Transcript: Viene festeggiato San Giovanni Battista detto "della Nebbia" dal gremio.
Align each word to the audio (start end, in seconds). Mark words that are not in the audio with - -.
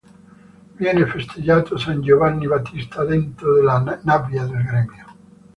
Viene 0.77 1.05
festeggiato 1.05 1.77
San 1.77 2.01
Giovanni 2.01 2.47
Battista 2.47 3.05
detto 3.05 3.53
"della 3.53 3.99
Nebbia" 4.03 4.45
dal 4.45 4.63
gremio. 4.63 5.15